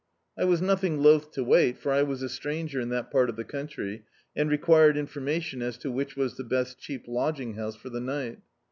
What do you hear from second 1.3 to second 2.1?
to wait, for I